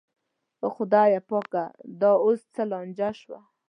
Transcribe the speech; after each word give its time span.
او 0.63 0.69
خدایه 0.75 1.21
پاکه 1.29 1.63
دا 2.01 2.11
اوس 2.25 2.41
څه 2.53 2.61
لانجه 2.71 3.09
شوه. 3.21 3.39